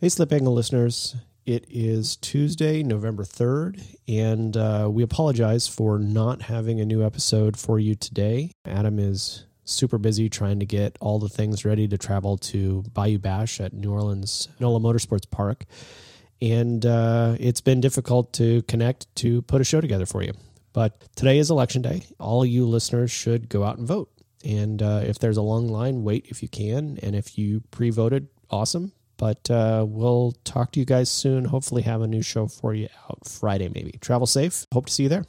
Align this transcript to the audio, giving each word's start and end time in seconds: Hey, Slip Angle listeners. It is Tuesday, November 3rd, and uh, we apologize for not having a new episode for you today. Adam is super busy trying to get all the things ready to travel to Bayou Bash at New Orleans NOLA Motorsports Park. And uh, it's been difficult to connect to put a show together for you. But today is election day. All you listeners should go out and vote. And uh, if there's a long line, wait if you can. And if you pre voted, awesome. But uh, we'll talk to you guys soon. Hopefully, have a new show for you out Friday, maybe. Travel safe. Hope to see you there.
Hey, 0.00 0.08
Slip 0.08 0.32
Angle 0.32 0.54
listeners. 0.54 1.14
It 1.44 1.66
is 1.68 2.16
Tuesday, 2.16 2.82
November 2.82 3.22
3rd, 3.22 3.96
and 4.08 4.56
uh, 4.56 4.88
we 4.90 5.02
apologize 5.02 5.68
for 5.68 5.98
not 5.98 6.40
having 6.40 6.80
a 6.80 6.86
new 6.86 7.04
episode 7.04 7.54
for 7.58 7.78
you 7.78 7.94
today. 7.94 8.52
Adam 8.64 8.98
is 8.98 9.44
super 9.64 9.98
busy 9.98 10.30
trying 10.30 10.58
to 10.60 10.64
get 10.64 10.96
all 11.02 11.18
the 11.18 11.28
things 11.28 11.66
ready 11.66 11.86
to 11.86 11.98
travel 11.98 12.38
to 12.38 12.82
Bayou 12.94 13.18
Bash 13.18 13.60
at 13.60 13.74
New 13.74 13.92
Orleans 13.92 14.48
NOLA 14.58 14.80
Motorsports 14.80 15.30
Park. 15.30 15.66
And 16.40 16.86
uh, 16.86 17.36
it's 17.38 17.60
been 17.60 17.82
difficult 17.82 18.32
to 18.32 18.62
connect 18.62 19.14
to 19.16 19.42
put 19.42 19.60
a 19.60 19.64
show 19.64 19.82
together 19.82 20.06
for 20.06 20.22
you. 20.22 20.32
But 20.72 21.14
today 21.14 21.36
is 21.36 21.50
election 21.50 21.82
day. 21.82 22.04
All 22.18 22.46
you 22.46 22.64
listeners 22.64 23.10
should 23.10 23.50
go 23.50 23.64
out 23.64 23.76
and 23.76 23.86
vote. 23.86 24.10
And 24.46 24.82
uh, 24.82 25.02
if 25.04 25.18
there's 25.18 25.36
a 25.36 25.42
long 25.42 25.68
line, 25.68 26.04
wait 26.04 26.28
if 26.30 26.42
you 26.42 26.48
can. 26.48 26.98
And 27.02 27.14
if 27.14 27.36
you 27.36 27.60
pre 27.70 27.90
voted, 27.90 28.28
awesome. 28.48 28.92
But 29.20 29.50
uh, 29.50 29.84
we'll 29.86 30.32
talk 30.44 30.72
to 30.72 30.80
you 30.80 30.86
guys 30.86 31.10
soon. 31.10 31.44
Hopefully, 31.44 31.82
have 31.82 32.00
a 32.00 32.06
new 32.06 32.22
show 32.22 32.46
for 32.46 32.72
you 32.72 32.88
out 33.10 33.28
Friday, 33.28 33.68
maybe. 33.68 33.92
Travel 34.00 34.26
safe. 34.26 34.66
Hope 34.72 34.86
to 34.86 34.92
see 34.92 35.02
you 35.02 35.08
there. 35.10 35.26